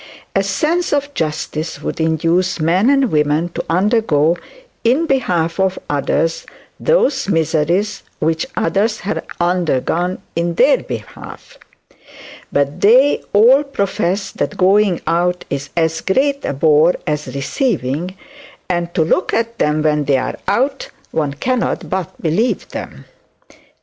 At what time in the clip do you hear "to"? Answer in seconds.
3.49-3.63, 18.95-19.03